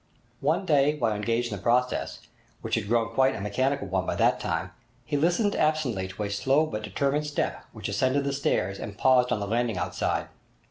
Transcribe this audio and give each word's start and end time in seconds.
One 0.39 0.65
day 0.65 0.97
while 0.97 1.13
engaged 1.13 1.51
in 1.51 1.57
the 1.57 1.61
process, 1.61 2.21
which 2.63 2.73
had 2.73 2.87
grown 2.87 3.13
quite 3.13 3.35
a 3.35 3.39
mechanical 3.39 3.87
one 3.87 4.07
by 4.07 4.15
that 4.15 4.39
time, 4.39 4.71
he 5.05 5.15
listened 5.15 5.55
absently 5.55 6.07
to 6.07 6.23
a 6.23 6.29
slow 6.31 6.65
but 6.65 6.81
determined 6.81 7.27
step 7.27 7.65
which 7.71 7.87
ascended 7.87 8.23
the 8.23 8.33
stairs 8.33 8.79
and 8.79 8.97
paused 8.97 9.31
on 9.31 9.39
the 9.39 9.45
landing 9.45 9.77
outside. 9.77 10.29